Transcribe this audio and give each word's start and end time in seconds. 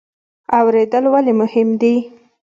اوریدل 0.59 1.03
ولې 1.13 1.33
مهم 1.41 1.69
دي؟ 1.81 1.95